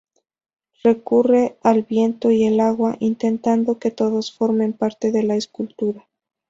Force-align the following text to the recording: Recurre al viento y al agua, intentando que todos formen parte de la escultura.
Recurre 0.83 1.59
al 1.61 1.83
viento 1.83 2.31
y 2.31 2.47
al 2.47 2.59
agua, 2.59 2.95
intentando 2.99 3.77
que 3.77 3.91
todos 3.91 4.31
formen 4.31 4.73
parte 4.73 5.11
de 5.11 5.21
la 5.21 5.35
escultura. 5.35 6.07